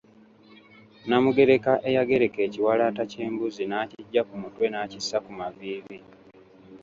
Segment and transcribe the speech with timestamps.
[1.07, 5.99] Namugereka eyagereka ekiwalaata ky'embuzi nakiggya ku mutwe nakissa ku maviivi.